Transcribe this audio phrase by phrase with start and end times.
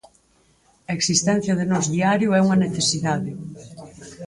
[0.89, 3.31] A existencia de Nós Diario é unha necesidade.